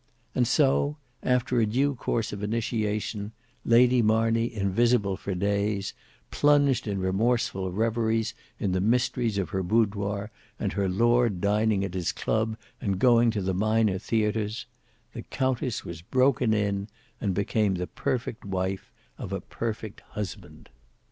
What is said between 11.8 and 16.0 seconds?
at his club and going to the minor theatres; the countess